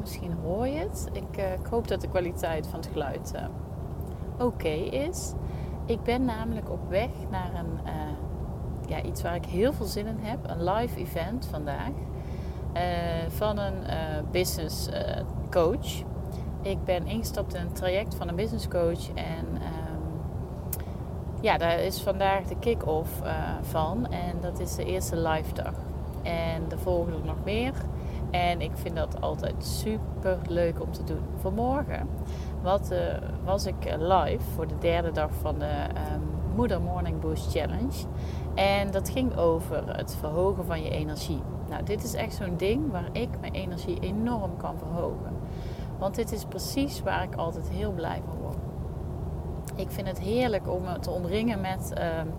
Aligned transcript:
Misschien 0.00 0.32
hoor 0.32 0.66
je 0.66 0.78
het. 0.78 1.08
Ik, 1.12 1.38
uh, 1.38 1.52
ik 1.52 1.66
hoop 1.70 1.88
dat 1.88 2.00
de 2.00 2.08
kwaliteit 2.08 2.66
van 2.66 2.78
het 2.78 2.88
geluid 2.92 3.32
uh, 3.34 4.46
oké 4.46 4.68
is. 4.68 5.32
Ik 5.86 6.02
ben 6.02 6.24
namelijk 6.24 6.70
op 6.70 6.88
weg 6.88 7.08
naar 7.30 7.54
een, 7.54 7.78
uh, 7.86 7.92
ja, 8.86 9.02
iets 9.02 9.22
waar 9.22 9.34
ik 9.34 9.44
heel 9.44 9.72
veel 9.72 9.86
zin 9.86 10.06
in 10.06 10.18
heb. 10.20 10.38
Een 10.42 10.64
live 10.64 10.98
event 10.98 11.46
vandaag. 11.46 11.90
van 13.28 13.58
een 13.58 13.74
business 14.30 14.88
coach. 15.50 16.02
Ik 16.62 16.84
ben 16.84 17.06
ingestapt 17.06 17.54
in 17.54 17.60
een 17.60 17.72
traject 17.72 18.14
van 18.14 18.28
een 18.28 18.36
business 18.36 18.68
coach. 18.68 19.08
En 19.14 19.46
um, 19.46 20.20
ja, 21.40 21.58
daar 21.58 21.80
is 21.80 22.00
vandaag 22.00 22.44
de 22.44 22.58
kick-off 22.58 23.22
van. 23.62 24.06
En 24.12 24.40
dat 24.40 24.60
is 24.60 24.74
de 24.74 24.84
eerste 24.84 25.16
live 25.16 25.54
dag. 25.54 25.74
En 26.22 26.62
er 26.70 26.78
volgen 26.78 27.12
er 27.12 27.24
nog 27.24 27.44
meer. 27.44 27.72
En 28.30 28.60
ik 28.60 28.70
vind 28.74 28.96
dat 28.96 29.20
altijd 29.20 29.64
super 29.64 30.38
leuk 30.48 30.80
om 30.82 30.92
te 30.92 31.04
doen. 31.04 31.22
Vanmorgen 31.36 32.08
wat, 32.62 32.90
uh, 32.92 32.98
was 33.44 33.66
ik 33.66 33.84
eh, 33.84 33.94
live 33.98 34.44
voor 34.54 34.66
de 34.66 34.78
derde 34.78 35.12
dag 35.12 35.30
van 35.40 35.58
de 35.58 35.86
um, 36.14 36.22
Moeder 36.54 36.80
Morning 36.80 37.20
Boost 37.20 37.50
Challenge. 37.50 38.06
En 38.54 38.90
dat 38.90 39.10
ging 39.10 39.36
over 39.36 39.96
het 39.96 40.16
verhogen 40.20 40.64
van 40.64 40.82
je 40.82 40.90
energie. 40.90 41.42
Nou, 41.68 41.82
dit 41.82 42.04
is 42.04 42.14
echt 42.14 42.34
zo'n 42.34 42.56
ding 42.56 42.90
waar 42.90 43.08
ik 43.12 43.28
mijn 43.40 43.52
energie 43.52 44.00
enorm 44.00 44.56
kan 44.56 44.78
verhogen. 44.78 45.36
Want 45.98 46.14
dit 46.14 46.32
is 46.32 46.44
precies 46.44 47.02
waar 47.02 47.22
ik 47.22 47.34
altijd 47.34 47.68
heel 47.68 47.92
blij 47.92 48.22
van 48.28 48.38
word. 48.38 48.56
Ik 49.74 49.90
vind 49.90 50.06
het 50.06 50.20
heerlijk 50.20 50.68
om 50.68 50.82
me 50.82 50.98
te 50.98 51.10
omringen 51.10 51.60
met 51.60 51.92
um, 51.98 52.32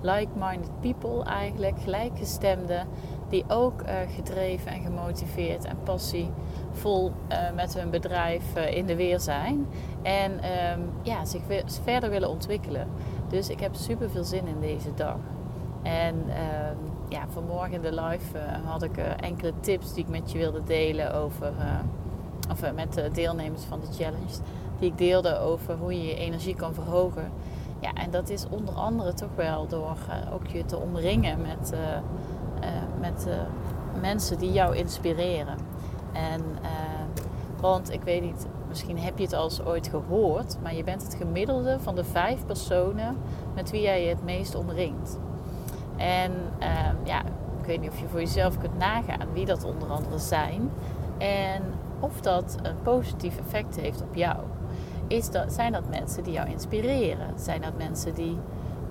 like-minded 0.00 0.80
people 0.80 1.24
eigenlijk, 1.24 1.80
gelijkgestemden 1.82 2.86
die 3.28 3.44
ook 3.48 3.82
uh, 3.82 3.88
gedreven 4.14 4.72
en 4.72 4.80
gemotiveerd 4.80 5.64
en 5.64 5.76
passievol 5.84 7.12
uh, 7.28 7.38
met 7.54 7.74
hun 7.74 7.90
bedrijf 7.90 8.56
uh, 8.56 8.76
in 8.76 8.86
de 8.86 8.96
weer 8.96 9.20
zijn. 9.20 9.66
En 10.02 10.32
um, 10.32 10.90
ja, 11.02 11.24
zich 11.24 11.42
verder 11.82 12.10
willen 12.10 12.28
ontwikkelen. 12.28 12.88
Dus 13.28 13.48
ik 13.48 13.60
heb 13.60 13.74
super 13.74 14.10
veel 14.10 14.24
zin 14.24 14.46
in 14.46 14.60
deze 14.60 14.94
dag. 14.94 15.18
En 15.82 16.14
um, 16.14 16.78
ja, 17.08 17.24
vanmorgen 17.28 17.72
in 17.72 17.80
de 17.80 18.02
live 18.02 18.38
had 18.64 18.82
ik 18.82 18.96
enkele 18.96 19.52
tips 19.60 19.94
die 19.94 20.04
ik 20.04 20.10
met 20.10 20.32
je 20.32 20.38
wilde 20.38 20.64
delen 20.64 21.14
over, 21.14 21.52
of 22.50 22.72
met 22.74 22.92
de 22.92 23.10
deelnemers 23.12 23.62
van 23.62 23.80
de 23.80 24.02
challenge. 24.02 24.36
Die 24.78 24.90
ik 24.90 24.98
deelde 24.98 25.38
over 25.38 25.76
hoe 25.76 25.92
je 25.92 26.06
je 26.06 26.14
energie 26.14 26.54
kan 26.54 26.74
verhogen. 26.74 27.30
Ja, 27.80 27.92
en 27.92 28.10
dat 28.10 28.28
is 28.28 28.46
onder 28.48 28.74
andere 28.74 29.14
toch 29.14 29.34
wel 29.34 29.66
door 29.66 29.96
ook 30.32 30.46
je 30.46 30.64
te 30.64 30.78
omringen 30.78 31.40
met 31.40 31.72
uh, 31.74 31.78
met 33.00 33.26
uh, 33.28 33.34
mensen 34.00 34.38
die 34.38 34.52
jou 34.52 34.76
inspireren. 34.76 35.56
En, 36.12 36.42
want 37.60 37.92
ik 37.92 38.02
weet 38.02 38.22
niet, 38.22 38.46
misschien 38.68 38.98
heb 38.98 39.18
je 39.18 39.24
het 39.24 39.32
al 39.32 39.44
eens 39.44 39.64
ooit 39.64 39.88
gehoord, 39.88 40.56
maar 40.62 40.74
je 40.74 40.84
bent 40.84 41.02
het 41.02 41.14
gemiddelde 41.14 41.80
van 41.80 41.94
de 41.94 42.04
vijf 42.04 42.46
personen 42.46 43.16
met 43.54 43.70
wie 43.70 43.80
jij 43.80 44.02
je 44.02 44.08
het 44.08 44.24
meest 44.24 44.54
omringt. 44.54 45.18
En 45.96 46.32
ja, 47.04 47.22
ik 47.58 47.66
weet 47.66 47.80
niet 47.80 47.90
of 47.90 48.00
je 48.00 48.08
voor 48.08 48.20
jezelf 48.20 48.58
kunt 48.58 48.78
nagaan 48.78 49.32
wie 49.32 49.46
dat 49.46 49.64
onder 49.64 49.88
andere 49.88 50.18
zijn. 50.18 50.70
En 51.18 51.62
of 52.00 52.20
dat 52.20 52.56
een 52.62 52.82
positief 52.82 53.38
effect 53.38 53.80
heeft 53.80 54.02
op 54.02 54.14
jou. 54.14 54.36
Is 55.10 55.28
zijn 55.46 55.72
dat 55.72 55.88
mensen 55.88 56.22
die 56.22 56.32
jou 56.32 56.48
inspireren? 56.48 57.38
Zijn 57.38 57.60
dat 57.60 57.76
mensen 57.76 58.14
die 58.14 58.38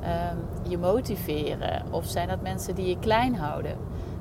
um, 0.03 0.69
je 0.69 0.77
motiveren? 0.77 1.83
Of 1.91 2.05
zijn 2.05 2.27
dat 2.27 2.41
mensen 2.41 2.75
die 2.75 2.87
je 2.87 2.99
klein 2.99 3.35
houden? 3.35 3.77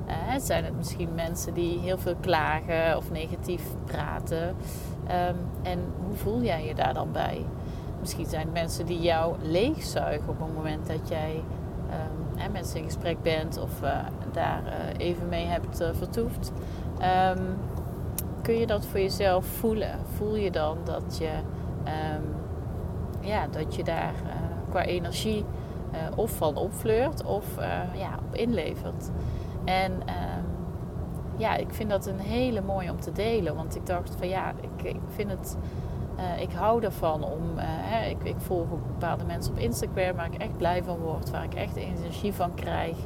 Uh, 0.07 0.13
zijn 0.37 0.63
het 0.63 0.75
misschien 0.77 1.09
mensen 1.15 1.53
die 1.53 1.79
heel 1.79 1.97
veel 1.97 2.15
klagen 2.19 2.97
of 2.97 3.11
negatief 3.11 3.63
praten? 3.85 4.47
Um, 4.47 5.35
en 5.61 5.79
hoe 6.05 6.15
voel 6.15 6.41
jij 6.41 6.65
je 6.65 6.75
daar 6.75 6.93
dan 6.93 7.11
bij? 7.11 7.45
Misschien 7.99 8.25
zijn 8.25 8.41
het 8.41 8.53
mensen 8.53 8.85
die 8.85 8.99
jou 8.99 9.35
leegzuigen 9.41 10.29
op 10.29 10.39
het 10.39 10.53
moment 10.53 10.87
dat 10.87 11.09
jij 11.09 11.43
met 12.51 12.67
ze 12.67 12.77
in 12.77 12.83
gesprek 12.83 13.21
bent 13.21 13.57
of 13.57 13.81
uh, 13.83 13.89
daar 14.31 14.61
uh, 14.65 15.05
even 15.07 15.29
mee 15.29 15.45
hebt 15.45 15.83
vertoefd. 15.93 16.51
Kun 18.41 18.55
je 18.55 18.67
dat 18.67 18.85
voor 18.85 18.99
jezelf 18.99 19.45
voelen? 19.45 19.99
Voel 20.15 20.35
je 20.35 20.51
dan 20.51 20.77
dat 20.83 21.17
je, 21.17 21.29
ja, 23.21 23.47
dat 23.47 23.75
je 23.75 23.83
daar 23.83 24.13
qua 24.69 24.83
energie 24.83 25.45
uh, 25.93 26.17
of 26.17 26.31
van 26.31 26.55
opfleurt 26.55 27.23
of 27.25 27.57
uh, 27.59 27.99
ja, 27.99 28.19
op 28.27 28.35
inlevert. 28.35 29.09
En 29.65 29.91
uh, 29.91 30.13
ja, 31.37 31.55
ik 31.55 31.73
vind 31.73 31.89
dat 31.89 32.05
een 32.05 32.19
hele 32.19 32.61
mooie 32.61 32.91
om 32.91 32.99
te 32.99 33.11
delen. 33.11 33.55
Want 33.55 33.75
ik 33.75 33.85
dacht 33.85 34.15
van 34.15 34.27
ja, 34.27 34.53
ik, 34.61 34.83
ik 34.83 34.99
vind 35.07 35.29
het. 35.29 35.57
Ik 36.39 36.51
hou 36.51 36.83
ervan 36.83 37.23
om. 37.23 37.41
Hè, 37.55 38.09
ik, 38.09 38.23
ik 38.23 38.35
volg 38.37 38.71
ook 38.71 38.87
bepaalde 38.87 39.23
mensen 39.23 39.51
op 39.51 39.59
Instagram 39.59 40.15
waar 40.15 40.33
ik 40.33 40.41
echt 40.41 40.57
blij 40.57 40.83
van 40.83 40.97
word, 40.97 41.29
waar 41.29 41.43
ik 41.43 41.53
echt 41.53 41.75
energie 41.75 42.33
van 42.33 42.53
krijg. 42.53 42.97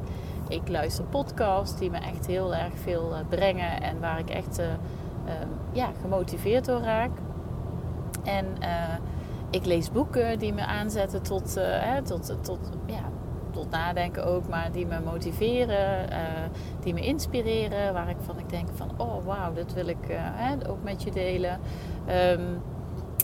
Ik 0.48 0.68
luister 0.68 1.04
podcasts 1.04 1.78
die 1.78 1.90
me 1.90 1.98
echt 1.98 2.26
heel 2.26 2.54
erg 2.54 2.72
veel 2.74 3.12
brengen 3.28 3.82
en 3.82 4.00
waar 4.00 4.18
ik 4.18 4.30
echt 4.30 4.58
ehm, 4.58 5.48
ja, 5.72 5.90
gemotiveerd 6.00 6.64
door 6.64 6.80
raak. 6.80 7.10
En 8.24 8.46
ik 9.54 9.64
lees 9.64 9.90
boeken 9.90 10.38
die 10.38 10.52
me 10.52 10.66
aanzetten 10.66 11.22
tot, 11.22 11.56
uh, 11.56 11.64
hè, 11.66 12.02
tot, 12.02 12.36
tot, 12.44 12.58
ja, 12.86 13.02
tot 13.50 13.70
nadenken 13.70 14.24
ook, 14.26 14.48
maar 14.48 14.72
die 14.72 14.86
me 14.86 15.00
motiveren, 15.00 16.10
uh, 16.10 16.18
die 16.80 16.94
me 16.94 17.00
inspireren, 17.00 17.92
waar 17.92 18.08
ik 18.08 18.16
van 18.20 18.38
ik 18.38 18.48
denk 18.48 18.68
van 18.74 18.90
oh 18.96 19.24
wauw, 19.24 19.52
dit 19.52 19.72
wil 19.72 19.86
ik 19.86 20.06
hè, 20.10 20.68
ook 20.68 20.82
met 20.82 21.02
je 21.02 21.10
delen. 21.10 21.60
Um, 22.08 22.62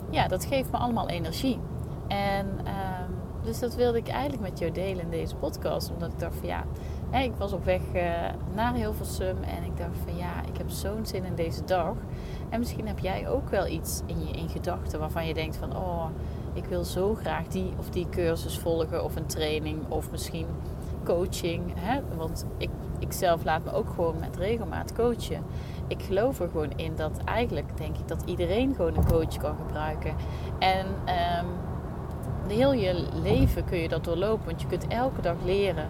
ja, 0.09 0.27
dat 0.27 0.45
geeft 0.45 0.71
me 0.71 0.77
allemaal 0.77 1.09
energie. 1.09 1.59
En 2.07 2.47
um, 2.47 3.15
dus 3.43 3.59
dat 3.59 3.75
wilde 3.75 3.97
ik 3.97 4.07
eigenlijk 4.07 4.49
met 4.49 4.59
jou 4.59 4.71
delen 4.71 5.03
in 5.03 5.09
deze 5.09 5.35
podcast, 5.35 5.91
omdat 5.91 6.11
ik 6.11 6.19
dacht 6.19 6.35
van 6.35 6.47
ja, 6.47 6.63
ik 7.11 7.33
was 7.37 7.53
op 7.53 7.65
weg 7.65 7.81
naar 8.53 8.73
Hilversum 8.73 9.43
en 9.43 9.63
ik 9.63 9.77
dacht 9.77 9.97
van 10.05 10.17
ja, 10.17 10.41
ik 10.47 10.57
heb 10.57 10.69
zo'n 10.69 11.05
zin 11.05 11.25
in 11.25 11.35
deze 11.35 11.63
dag. 11.63 11.93
En 12.51 12.59
misschien 12.59 12.87
heb 12.87 12.99
jij 12.99 13.29
ook 13.29 13.49
wel 13.49 13.67
iets 13.67 14.01
in 14.05 14.27
je 14.27 14.33
in 14.33 14.49
gedachten 14.49 14.99
waarvan 14.99 15.27
je 15.27 15.33
denkt 15.33 15.55
van 15.55 15.75
oh, 15.75 16.05
ik 16.53 16.65
wil 16.65 16.83
zo 16.83 17.15
graag 17.15 17.47
die 17.47 17.73
of 17.77 17.89
die 17.89 18.09
cursus 18.09 18.59
volgen 18.59 19.03
of 19.03 19.15
een 19.15 19.25
training 19.25 19.79
of 19.89 20.11
misschien 20.11 20.47
coaching. 21.03 21.73
Hè? 21.75 22.01
Want 22.15 22.45
ik, 22.57 22.69
ik 22.99 23.11
zelf 23.11 23.43
laat 23.43 23.63
me 23.63 23.73
ook 23.73 23.89
gewoon 23.89 24.19
met 24.19 24.37
regelmaat 24.37 24.93
coachen. 24.93 25.43
Ik 25.87 26.01
geloof 26.01 26.39
er 26.39 26.49
gewoon 26.49 26.71
in 26.75 26.95
dat 26.95 27.17
eigenlijk 27.25 27.77
denk 27.77 27.97
ik 27.97 28.07
dat 28.07 28.23
iedereen 28.25 28.75
gewoon 28.75 28.97
een 28.97 29.07
coach 29.07 29.37
kan 29.37 29.55
gebruiken. 29.65 30.15
En 30.59 30.85
um, 30.87 31.47
heel 32.47 32.73
je 32.73 33.05
leven 33.23 33.65
kun 33.65 33.77
je 33.77 33.87
dat 33.87 34.03
doorlopen, 34.03 34.45
want 34.45 34.61
je 34.61 34.67
kunt 34.67 34.87
elke 34.87 35.21
dag 35.21 35.35
leren. 35.45 35.87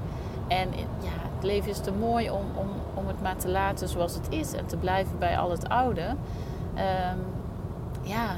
En 0.47 0.69
ja, 1.01 1.29
het 1.35 1.43
leven 1.43 1.69
is 1.69 1.79
te 1.79 1.91
mooi 1.91 2.29
om, 2.29 2.45
om, 2.55 2.67
om 2.93 3.07
het 3.07 3.21
maar 3.21 3.37
te 3.37 3.49
laten 3.49 3.87
zoals 3.87 4.13
het 4.13 4.27
is 4.29 4.53
en 4.53 4.65
te 4.65 4.77
blijven 4.77 5.19
bij 5.19 5.37
al 5.37 5.51
het 5.51 5.69
oude. 5.69 6.15
Um, 6.75 7.19
ja, 8.01 8.35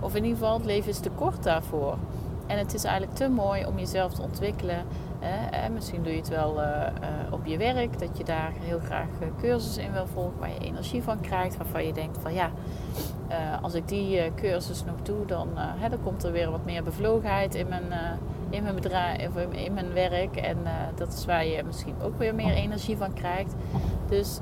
of 0.00 0.14
in 0.14 0.24
ieder 0.24 0.38
geval, 0.38 0.56
het 0.56 0.66
leven 0.66 0.90
is 0.90 0.98
te 0.98 1.10
kort 1.10 1.42
daarvoor. 1.42 1.96
En 2.46 2.58
het 2.58 2.74
is 2.74 2.84
eigenlijk 2.84 3.16
te 3.16 3.28
mooi 3.28 3.66
om 3.66 3.78
jezelf 3.78 4.14
te 4.14 4.22
ontwikkelen. 4.22 4.84
Hè? 5.18 5.68
Misschien 5.68 6.02
doe 6.02 6.12
je 6.12 6.18
het 6.18 6.28
wel 6.28 6.60
uh, 6.60 6.66
uh, 6.66 7.32
op 7.32 7.46
je 7.46 7.56
werk, 7.56 7.98
dat 7.98 8.18
je 8.18 8.24
daar 8.24 8.52
heel 8.60 8.78
graag 8.78 9.08
uh, 9.20 9.26
cursussen 9.38 9.82
in 9.82 9.92
wil 9.92 10.06
volgen, 10.06 10.38
waar 10.38 10.48
je 10.48 10.58
energie 10.58 11.02
van 11.02 11.20
krijgt, 11.20 11.56
waarvan 11.56 11.86
je 11.86 11.92
denkt 11.92 12.18
van 12.18 12.34
ja, 12.34 12.50
als 13.62 13.74
ik 13.74 13.88
die 13.88 14.34
cursus 14.34 14.84
nog 14.84 14.94
doe, 15.02 15.26
dan, 15.26 15.48
hè, 15.54 15.88
dan 15.88 16.02
komt 16.02 16.24
er 16.24 16.32
weer 16.32 16.50
wat 16.50 16.64
meer 16.64 16.82
bevlogenheid 16.82 17.54
in 17.54 17.68
mijn, 17.68 17.92
in 18.50 18.62
mijn 18.62 18.74
bedrijf 18.74 19.28
of 19.28 19.52
in 19.52 19.72
mijn 19.72 19.92
werk. 19.92 20.36
En 20.36 20.56
dat 20.94 21.12
is 21.12 21.24
waar 21.24 21.46
je 21.46 21.62
misschien 21.64 21.94
ook 22.02 22.18
weer 22.18 22.34
meer 22.34 22.54
energie 22.54 22.96
van 22.96 23.12
krijgt. 23.12 23.54
Dus 24.08 24.40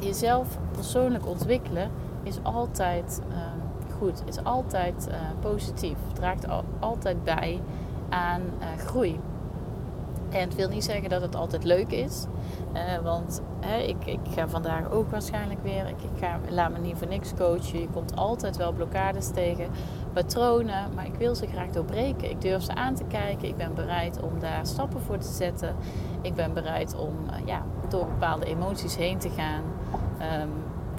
jezelf 0.00 0.58
persoonlijk 0.72 1.26
ontwikkelen 1.26 1.90
is 2.24 2.38
altijd 2.42 3.22
ehm, 3.30 3.64
goed, 3.98 4.22
is 4.26 4.44
altijd 4.44 5.08
uh, 5.08 5.14
positief, 5.40 5.96
draagt 6.12 6.48
al, 6.48 6.64
altijd 6.78 7.24
bij 7.24 7.60
aan 8.08 8.40
uh, 8.40 8.66
groei. 8.86 9.20
En 10.30 10.40
het 10.40 10.54
wil 10.54 10.68
niet 10.68 10.84
zeggen 10.84 11.08
dat 11.08 11.22
het 11.22 11.34
altijd 11.34 11.64
leuk 11.64 11.90
is. 11.90 12.26
Uh, 12.74 12.98
want 13.02 13.42
hè, 13.60 13.78
ik, 13.78 14.06
ik 14.06 14.20
ga 14.30 14.48
vandaag 14.48 14.90
ook 14.90 15.10
waarschijnlijk 15.10 15.62
weer. 15.62 15.88
Ik, 15.88 15.96
ga, 16.20 16.38
laat 16.48 16.70
me 16.70 16.78
niet 16.78 16.96
voor 16.96 17.08
niks 17.08 17.34
coachen. 17.34 17.80
Je 17.80 17.88
komt 17.88 18.16
altijd 18.16 18.56
wel 18.56 18.72
blokkades 18.72 19.30
tegen, 19.30 19.68
patronen. 20.12 20.94
Maar 20.94 21.06
ik 21.06 21.14
wil 21.14 21.34
ze 21.34 21.46
graag 21.46 21.70
doorbreken. 21.70 22.30
Ik 22.30 22.40
durf 22.40 22.62
ze 22.62 22.74
aan 22.74 22.94
te 22.94 23.04
kijken. 23.04 23.48
Ik 23.48 23.56
ben 23.56 23.74
bereid 23.74 24.22
om 24.22 24.38
daar 24.38 24.66
stappen 24.66 25.00
voor 25.00 25.18
te 25.18 25.32
zetten. 25.32 25.76
Ik 26.22 26.34
ben 26.34 26.52
bereid 26.52 26.96
om 26.96 27.14
ja, 27.44 27.62
door 27.88 28.06
bepaalde 28.06 28.46
emoties 28.46 28.96
heen 28.96 29.18
te 29.18 29.30
gaan. 29.30 29.62
Um, 30.42 30.50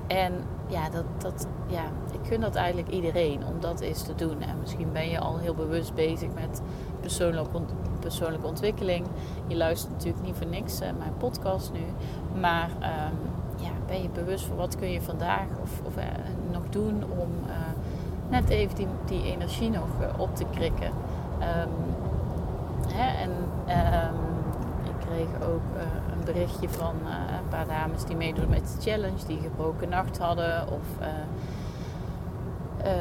en 0.07 0.33
ja, 0.67 0.89
dat, 0.89 1.03
dat, 1.17 1.47
ja, 1.67 1.83
ik 2.11 2.27
gun 2.27 2.41
dat 2.41 2.55
eigenlijk 2.55 2.89
iedereen 2.89 3.45
om 3.45 3.59
dat 3.59 3.79
eens 3.79 4.03
te 4.03 4.15
doen. 4.15 4.41
En 4.41 4.59
misschien 4.59 4.91
ben 4.91 5.09
je 5.09 5.19
al 5.19 5.37
heel 5.37 5.53
bewust 5.53 5.93
bezig 5.93 6.29
met 6.33 6.61
persoonlijke, 6.99 7.61
persoonlijke 7.99 8.47
ontwikkeling. 8.47 9.05
Je 9.47 9.55
luistert 9.57 9.91
natuurlijk 9.91 10.25
niet 10.25 10.35
voor 10.35 10.47
niks 10.47 10.81
uh, 10.81 10.87
mijn 10.97 11.13
podcast 11.17 11.71
nu. 11.73 11.85
Maar 12.39 12.69
um, 12.69 13.17
ja, 13.55 13.71
ben 13.87 14.01
je 14.01 14.09
bewust 14.09 14.45
van 14.45 14.55
wat 14.55 14.75
kun 14.75 14.91
je 14.91 15.01
vandaag 15.01 15.47
of, 15.61 15.81
of 15.85 15.97
uh, 15.97 16.03
nog 16.51 16.63
doen 16.69 17.03
om 17.17 17.29
uh, 17.47 17.53
net 18.29 18.49
even 18.49 18.75
die, 18.75 18.87
die 19.05 19.23
energie 19.23 19.69
nog 19.69 19.87
op 20.17 20.35
te 20.35 20.45
krikken. 20.51 20.91
Um, 21.39 21.69
hè, 22.87 23.23
en 23.23 23.29
ik 23.29 24.34
kreeg 25.15 25.47
ook 25.47 25.61
berichtje 26.25 26.69
van 26.69 26.95
uh, 27.03 27.37
een 27.37 27.47
paar 27.49 27.67
dames 27.67 28.05
die 28.05 28.15
meedoen 28.15 28.49
met 28.49 28.75
de 28.75 28.81
challenge, 28.89 29.25
die 29.27 29.39
gebroken 29.39 29.89
nacht 29.89 30.17
hadden 30.17 30.71
of 30.71 30.83
uh, 31.01 31.07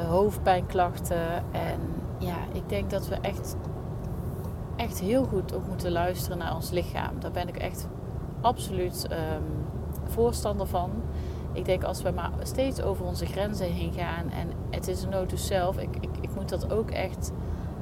hoofdpijnklachten. 0.09 1.53
En 1.53 1.81
ja, 2.19 2.37
ik 2.53 2.69
denk 2.69 2.91
dat 2.91 3.09
we 3.09 3.15
echt, 3.15 3.57
echt 4.77 5.01
heel 5.01 5.25
goed 5.25 5.55
ook 5.55 5.67
moeten 5.67 5.93
luisteren 5.93 6.39
naar 6.39 6.55
ons 6.55 6.71
lichaam. 6.71 7.21
Daar 7.21 7.31
ben 7.31 7.49
ik 7.49 7.57
echt 7.57 7.89
absoluut 8.41 9.07
um, 9.11 9.67
voorstander 10.05 10.67
van. 10.67 10.91
Ik 11.53 11.65
denk 11.65 11.85
als 11.85 12.03
we 12.03 12.11
maar 12.11 12.31
steeds 12.43 12.83
over 12.83 13.05
onze 13.05 13.27
grenzen 13.27 13.67
heen 13.67 13.93
gaan 13.93 14.31
en 14.31 14.49
het 14.71 14.89
is 14.89 15.03
een 15.03 15.11
nood 15.11 15.33
zelf, 15.35 15.79
ik, 15.79 15.97
ik, 16.01 16.11
ik 16.21 16.35
moet 16.35 16.49
dat 16.49 16.73
ook 16.73 16.91
echt, 16.91 17.33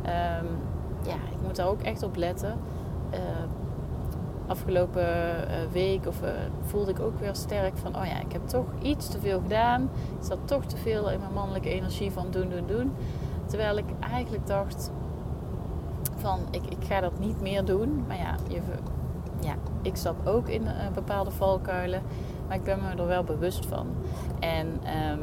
um, 0.03 0.49
ja, 1.03 1.17
ik 1.31 1.43
moet 1.43 1.57
daar 1.57 1.69
ook 1.69 1.83
echt 1.83 2.03
op 2.03 2.17
letten 2.17 2.59
afgelopen 4.47 5.49
eh, 5.49 5.57
week 5.73 6.07
of, 6.07 6.23
uh, 6.23 6.29
voelde 6.61 6.91
ik 6.91 7.01
ook 7.01 7.19
weer 7.19 7.35
sterk 7.35 7.77
van, 7.77 7.97
oh 7.97 8.07
ja, 8.07 8.21
ik 8.21 8.33
heb 8.33 8.49
toch 8.49 8.67
iets 8.83 9.09
te 9.09 9.21
veel 9.21 9.41
gedaan. 9.41 9.83
Ik 10.21 10.27
zat 10.27 10.39
toch 10.45 10.65
te 10.65 10.77
veel 10.77 11.11
in 11.11 11.21
mijn 11.21 11.33
mannelijke 11.33 11.71
energie 11.71 12.11
van 12.11 12.27
doen, 12.31 12.49
doen, 12.49 12.67
doen. 12.67 12.93
Terwijl 13.47 13.77
ik 13.77 13.85
eigenlijk 14.01 14.47
dacht 14.47 14.91
van, 16.17 16.41
ik, 16.51 16.63
ik 16.67 16.85
ga 16.87 17.01
dat 17.01 17.19
niet 17.19 17.41
meer 17.41 17.65
doen. 17.65 18.05
Maar 18.07 18.17
ja, 18.17 18.37
je, 18.49 18.61
ja 19.41 19.55
ik 19.83 19.97
stap 19.97 20.27
ook 20.27 20.49
in 20.49 20.63
uh, 20.63 20.71
bepaalde 20.95 21.31
valkuilen. 21.31 22.03
Maar 22.47 22.57
ik 22.57 22.65
ben 22.65 22.79
me 22.83 23.03
er 23.03 23.07
wel 23.07 23.25
bewust 23.25 23.67
van. 23.67 23.87
En 24.41 24.67
um, 25.11 25.21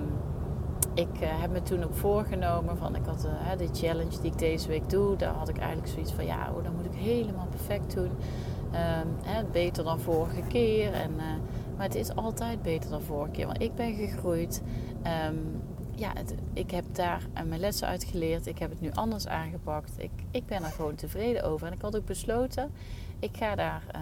ik 0.93 1.09
heb 1.19 1.51
me 1.51 1.61
toen 1.61 1.83
ook 1.83 1.93
voorgenomen 1.93 2.77
van, 2.77 2.95
ik 2.95 3.05
had 3.05 3.27
de 3.57 3.69
challenge 3.73 4.21
die 4.21 4.31
ik 4.31 4.37
deze 4.37 4.67
week 4.67 4.89
doe. 4.89 5.15
Daar 5.15 5.33
had 5.33 5.49
ik 5.49 5.57
eigenlijk 5.57 5.87
zoiets 5.87 6.11
van, 6.11 6.25
ja, 6.25 6.51
oh, 6.55 6.63
dan 6.63 6.75
moet 6.75 6.85
ik 6.85 6.93
helemaal 6.93 7.47
perfect 7.49 7.95
doen. 7.95 8.11
Hè, 8.71 9.43
beter 9.51 9.83
dan 9.83 9.99
vorige 9.99 10.41
keer. 10.41 10.93
En, 10.93 11.11
uh, 11.11 11.23
maar 11.77 11.85
het 11.85 11.95
is 11.95 12.15
altijd 12.15 12.61
beter 12.61 12.89
dan 12.89 13.01
vorige 13.01 13.31
keer. 13.31 13.45
Want 13.45 13.61
ik 13.61 13.75
ben 13.75 13.95
gegroeid. 13.95 14.61
Um, 15.27 15.61
ja, 15.95 16.13
ik 16.53 16.71
heb 16.71 16.85
daar 16.91 17.27
mijn 17.47 17.59
lessen 17.59 17.87
uit 17.87 18.03
geleerd. 18.03 18.47
Ik 18.47 18.59
heb 18.59 18.69
het 18.69 18.81
nu 18.81 18.91
anders 18.91 19.27
aangepakt. 19.27 19.91
Ik, 19.97 20.11
ik 20.31 20.45
ben 20.45 20.63
er 20.63 20.71
gewoon 20.71 20.95
tevreden 20.95 21.43
over. 21.43 21.67
En 21.67 21.73
ik 21.73 21.81
had 21.81 21.95
ook 21.95 22.05
besloten, 22.05 22.71
ik 23.19 23.37
ga 23.37 23.55
daar 23.55 23.83
uh, 23.95 24.01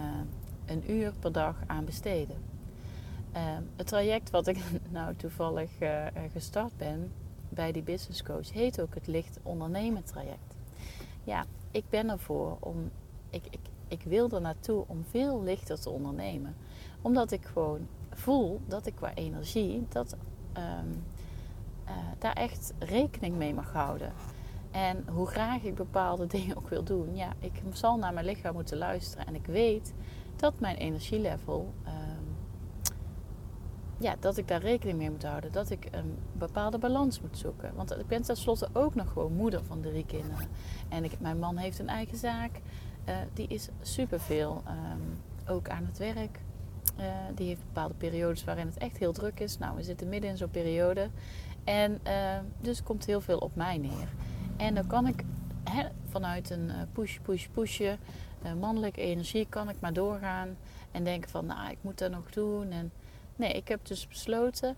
een 0.66 0.90
uur 0.90 1.12
per 1.18 1.32
dag 1.32 1.56
aan 1.66 1.84
besteden. 1.84 2.36
Uh, 3.36 3.40
het 3.76 3.86
traject 3.86 4.30
wat 4.30 4.46
ik 4.46 4.58
nou 4.90 5.14
toevallig 5.16 5.70
gestart 6.32 6.76
ben 6.76 7.12
bij 7.48 7.72
die 7.72 7.82
business 7.82 8.22
coach 8.22 8.52
heet 8.52 8.80
ook 8.80 8.94
het 8.94 9.06
licht 9.06 9.38
ondernemen 9.42 10.04
traject. 10.04 10.56
Ja, 11.24 11.44
ik 11.70 11.84
ben 11.90 12.10
ervoor 12.10 12.56
om. 12.60 12.90
Ik, 13.30 13.42
ik, 13.50 13.60
ik 13.88 14.02
wil 14.02 14.30
er 14.30 14.40
naartoe 14.40 14.84
om 14.86 15.04
veel 15.04 15.42
lichter 15.42 15.80
te 15.80 15.90
ondernemen. 15.90 16.56
Omdat 17.02 17.30
ik 17.30 17.44
gewoon 17.44 17.86
voel 18.10 18.60
dat 18.66 18.86
ik 18.86 18.94
qua 18.94 19.14
energie 19.14 19.86
dat, 19.88 20.16
um, 20.56 21.04
uh, 21.84 21.94
daar 22.18 22.32
echt 22.32 22.72
rekening 22.78 23.36
mee 23.36 23.54
mag 23.54 23.72
houden. 23.72 24.12
En 24.70 25.04
hoe 25.08 25.26
graag 25.26 25.62
ik 25.62 25.74
bepaalde 25.74 26.26
dingen 26.36 26.56
ook 26.56 26.68
wil 26.68 26.82
doen, 26.84 27.16
ja, 27.16 27.32
ik 27.38 27.62
zal 27.72 27.96
naar 27.96 28.12
mijn 28.12 28.26
lichaam 28.26 28.54
moeten 28.54 28.78
luisteren. 28.78 29.26
En 29.26 29.34
ik 29.34 29.46
weet 29.46 29.92
dat 30.36 30.60
mijn 30.60 30.76
energielevel, 30.76 31.72
um, 31.86 32.36
ja, 33.98 34.16
dat 34.20 34.36
ik 34.36 34.48
daar 34.48 34.60
rekening 34.60 34.98
mee 34.98 35.10
moet 35.10 35.24
houden. 35.24 35.52
Dat 35.52 35.70
ik 35.70 35.88
een 35.90 36.18
bepaalde 36.32 36.78
balans 36.78 37.20
moet 37.20 37.38
zoeken. 37.38 37.72
Want 37.74 37.90
ik 37.90 38.06
ben 38.06 38.22
tenslotte 38.22 38.68
ook 38.72 38.94
nog 38.94 39.12
gewoon 39.12 39.32
moeder 39.32 39.64
van 39.64 39.80
drie 39.80 40.06
kinderen. 40.06 40.48
En 40.88 41.04
ik, 41.04 41.20
mijn 41.20 41.38
man 41.38 41.56
heeft 41.56 41.78
een 41.78 41.88
eigen 41.88 42.16
zaak. 42.16 42.60
Uh, 43.08 43.16
die 43.32 43.48
is 43.48 43.68
superveel 43.82 44.62
um, 44.66 45.20
ook 45.46 45.68
aan 45.68 45.84
het 45.84 45.98
werk. 45.98 46.40
Uh, 46.98 47.04
die 47.34 47.46
heeft 47.46 47.64
bepaalde 47.64 47.94
periodes 47.94 48.44
waarin 48.44 48.66
het 48.66 48.78
echt 48.78 48.96
heel 48.96 49.12
druk 49.12 49.40
is. 49.40 49.58
Nou, 49.58 49.76
we 49.76 49.82
zitten 49.82 50.08
midden 50.08 50.30
in 50.30 50.36
zo'n 50.36 50.50
periode. 50.50 51.10
En 51.64 52.00
uh, 52.06 52.38
dus 52.60 52.82
komt 52.82 53.06
heel 53.06 53.20
veel 53.20 53.38
op 53.38 53.54
mij 53.54 53.78
neer. 53.78 54.08
En 54.56 54.74
dan 54.74 54.86
kan 54.86 55.06
ik 55.06 55.24
vanuit 56.08 56.50
een 56.50 56.70
push, 56.92 57.18
push, 57.22 57.46
pushje, 57.46 57.98
mannelijke 58.58 59.00
energie, 59.00 59.46
kan 59.48 59.68
ik 59.68 59.80
maar 59.80 59.92
doorgaan. 59.92 60.56
En 60.90 61.04
denken 61.04 61.30
van, 61.30 61.46
nou, 61.46 61.70
ik 61.70 61.78
moet 61.80 61.98
dat 61.98 62.10
nog 62.10 62.30
doen. 62.30 62.70
En 62.70 62.92
nee, 63.36 63.52
ik 63.52 63.68
heb 63.68 63.86
dus 63.86 64.08
besloten, 64.08 64.76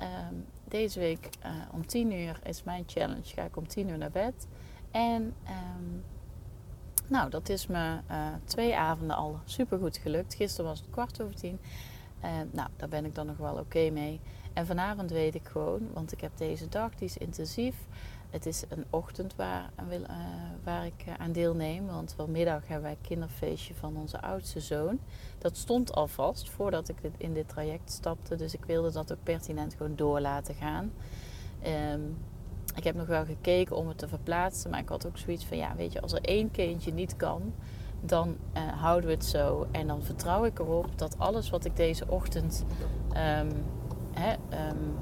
um, 0.00 0.44
deze 0.68 0.98
week 0.98 1.28
om 1.72 1.86
10 1.86 2.12
uur 2.12 2.40
is 2.42 2.62
mijn 2.62 2.84
challenge. 2.86 3.24
Ga 3.24 3.42
ik 3.42 3.56
om 3.56 3.68
10 3.68 3.88
uur 3.88 3.98
naar 3.98 4.10
bed. 4.10 4.46
En 4.90 5.34
nou, 7.08 7.30
dat 7.30 7.48
is 7.48 7.66
me 7.66 7.98
uh, 8.10 8.26
twee 8.44 8.76
avonden 8.76 9.16
al 9.16 9.40
super 9.44 9.78
goed 9.78 9.96
gelukt. 9.96 10.34
Gisteren 10.34 10.70
was 10.70 10.78
het 10.78 10.90
kwart 10.90 11.22
over 11.22 11.34
tien. 11.34 11.58
Uh, 12.24 12.30
nou, 12.50 12.68
daar 12.76 12.88
ben 12.88 13.04
ik 13.04 13.14
dan 13.14 13.26
nog 13.26 13.36
wel 13.36 13.54
oké 13.54 13.90
mee. 13.90 14.20
En 14.52 14.66
vanavond 14.66 15.10
weet 15.10 15.34
ik 15.34 15.48
gewoon, 15.48 15.92
want 15.92 16.12
ik 16.12 16.20
heb 16.20 16.36
deze 16.36 16.68
dag, 16.68 16.94
die 16.94 17.08
is 17.08 17.16
intensief. 17.16 17.76
Het 18.30 18.46
is 18.46 18.64
een 18.68 18.84
ochtend 18.90 19.36
waar, 19.36 19.70
uh, 19.90 20.06
waar 20.64 20.86
ik 20.86 21.04
aan 21.18 21.32
deelneem. 21.32 21.86
Want 21.86 22.12
vanmiddag 22.16 22.66
hebben 22.66 22.82
wij 22.82 22.96
kinderfeestje 23.00 23.74
van 23.74 23.96
onze 23.96 24.20
oudste 24.20 24.60
zoon. 24.60 24.98
Dat 25.38 25.56
stond 25.56 25.92
al 25.94 26.06
vast 26.06 26.50
voordat 26.50 26.88
ik 26.88 26.96
in 27.16 27.34
dit 27.34 27.48
traject 27.48 27.90
stapte. 27.90 28.36
Dus 28.36 28.54
ik 28.54 28.64
wilde 28.64 28.92
dat 28.92 29.12
ook 29.12 29.22
pertinent 29.22 29.74
gewoon 29.74 29.96
door 29.96 30.20
laten 30.20 30.54
gaan. 30.54 30.92
Um, 31.66 32.16
ik 32.74 32.84
heb 32.84 32.94
nog 32.94 33.06
wel 33.06 33.24
gekeken 33.24 33.76
om 33.76 33.88
het 33.88 33.98
te 33.98 34.08
verplaatsen. 34.08 34.70
Maar 34.70 34.80
ik 34.80 34.88
had 34.88 35.06
ook 35.06 35.18
zoiets 35.18 35.44
van, 35.44 35.56
ja, 35.56 35.74
weet 35.76 35.92
je, 35.92 36.00
als 36.00 36.12
er 36.12 36.22
één 36.24 36.50
kindje 36.50 36.92
niet 36.92 37.16
kan, 37.16 37.52
dan 38.00 38.36
uh, 38.56 38.62
houden 38.82 39.08
we 39.08 39.14
het 39.14 39.24
zo. 39.24 39.66
En 39.70 39.86
dan 39.86 40.02
vertrouw 40.02 40.44
ik 40.44 40.58
erop 40.58 40.98
dat 40.98 41.18
alles 41.18 41.50
wat 41.50 41.64
ik 41.64 41.76
deze 41.76 42.04
ochtend 42.08 42.64
um, 43.40 43.48
um, 44.68 44.94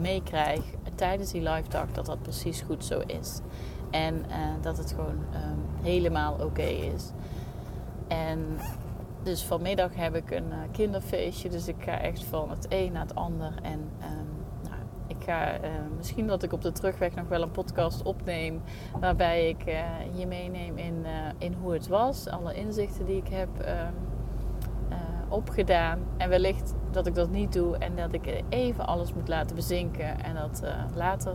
meekrijg 0.00 0.60
tijdens 0.94 1.32
die 1.32 1.42
live 1.42 1.68
dag, 1.68 1.92
dat 1.92 2.06
dat 2.06 2.22
precies 2.22 2.60
goed 2.60 2.84
zo 2.84 3.00
is. 3.06 3.40
En 3.90 4.14
uh, 4.14 4.36
dat 4.60 4.78
het 4.78 4.90
gewoon 4.90 5.18
um, 5.34 5.64
helemaal 5.82 6.34
oké 6.34 6.62
is. 6.62 7.10
En 8.08 8.58
dus 9.22 9.42
vanmiddag 9.42 9.94
heb 9.94 10.14
ik 10.14 10.30
een 10.30 10.48
uh, 10.48 10.56
kinderfeestje. 10.70 11.48
Dus 11.48 11.68
ik 11.68 11.76
ga 11.78 12.00
echt 12.00 12.24
van 12.24 12.50
het 12.50 12.66
een 12.68 12.92
naar 12.92 13.02
het 13.02 13.14
ander. 13.14 13.52
En 13.62 13.88
ga 15.22 15.54
uh, 15.54 15.68
misschien 15.96 16.26
dat 16.26 16.42
ik 16.42 16.52
op 16.52 16.62
de 16.62 16.72
terugweg 16.72 17.14
nog 17.14 17.28
wel 17.28 17.42
een 17.42 17.50
podcast 17.50 18.02
opneem. 18.02 18.62
Waarbij 19.00 19.48
ik 19.48 19.66
uh, 19.66 19.74
je 20.18 20.26
meeneem 20.26 20.76
in, 20.78 21.06
in 21.38 21.54
hoe 21.60 21.72
het 21.72 21.88
was. 21.88 22.28
Alle 22.28 22.54
inzichten 22.54 23.06
die 23.06 23.16
ik 23.16 23.28
heb 23.28 23.48
ehm, 23.60 23.92
opgedaan. 25.28 25.98
En 26.16 26.28
wellicht 26.28 26.74
dat 26.90 27.06
ik 27.06 27.14
dat 27.14 27.30
niet 27.30 27.52
doe. 27.52 27.76
En 27.76 27.96
dat 27.96 28.12
ik 28.12 28.42
even 28.48 28.86
alles 28.86 29.14
moet 29.14 29.28
laten 29.28 29.56
bezinken. 29.56 30.24
En 30.24 30.34
dat 30.34 30.62
later 30.94 31.34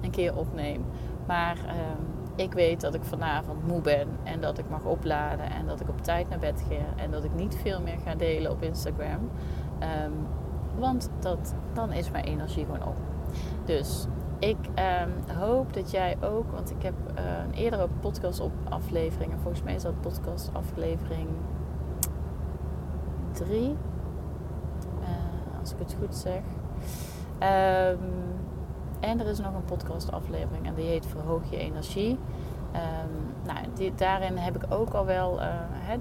een 0.00 0.10
keer 0.10 0.36
opneem. 0.36 0.84
Maar 1.26 1.56
ehm, 1.66 2.02
ik 2.36 2.52
weet 2.52 2.80
dat 2.80 2.94
ik 2.94 3.04
vanavond 3.04 3.66
moe 3.66 3.80
ben. 3.80 4.08
En 4.24 4.40
dat 4.40 4.58
ik 4.58 4.68
mag 4.70 4.84
opladen. 4.84 5.50
En 5.50 5.66
dat 5.66 5.80
ik 5.80 5.88
op 5.88 6.02
tijd 6.02 6.28
naar 6.28 6.38
bed 6.38 6.64
ga. 6.68 7.02
En 7.02 7.10
dat 7.10 7.24
ik 7.24 7.34
niet 7.34 7.56
veel 7.62 7.80
meer 7.80 7.98
ga 8.04 8.14
delen 8.14 8.50
op 8.50 8.62
Instagram. 8.62 9.30
Um, 10.04 10.26
want 10.78 11.10
dat, 11.18 11.54
dan 11.72 11.92
is 11.92 12.10
mijn 12.10 12.24
energie 12.24 12.64
gewoon 12.64 12.82
op. 12.82 12.96
Dus 13.64 14.06
ik 14.38 14.56
um, 14.66 15.36
hoop 15.36 15.72
dat 15.72 15.90
jij 15.90 16.16
ook, 16.20 16.50
want 16.52 16.70
ik 16.70 16.82
heb 16.82 16.94
uh, 17.18 17.24
een 17.44 17.52
eerdere 17.52 17.88
podcast 18.00 18.40
op 18.40 18.52
afleveringen, 18.68 19.38
volgens 19.40 19.62
mij 19.62 19.74
is 19.74 19.82
dat 19.82 20.00
podcast 20.00 20.50
aflevering 20.52 21.28
3, 23.32 23.60
uh, 23.60 23.68
eh, 23.68 25.60
als 25.60 25.72
ik 25.72 25.78
het 25.78 25.96
goed 26.00 26.14
zeg. 26.14 26.40
Um, 27.92 27.98
en 29.00 29.20
er 29.20 29.26
is 29.26 29.38
nog 29.38 29.54
een 29.54 29.64
podcast 29.64 30.12
aflevering 30.12 30.66
en 30.66 30.74
die 30.74 30.86
heet 30.86 31.06
Verhoog 31.06 31.50
je 31.50 31.56
energie. 31.56 32.18
Um, 32.74 33.44
nou, 33.44 33.92
daarin 33.94 34.36
heb 34.36 34.56
ik 34.56 34.72
ook 34.72 34.92
al 34.92 35.06
wel 35.06 35.40